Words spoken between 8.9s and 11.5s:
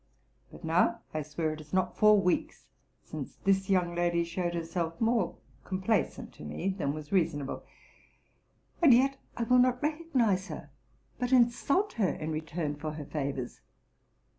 yet I will not recognize her, but